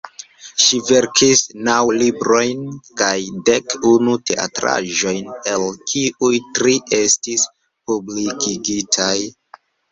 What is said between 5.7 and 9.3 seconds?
kiuj tri estis publikigitaj.